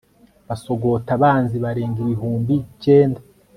[0.47, 3.19] basogota abanzi barenga ibihumbi cyenda